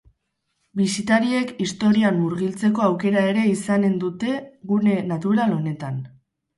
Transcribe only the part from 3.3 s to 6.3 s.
ere izanen dute gune natural honetan.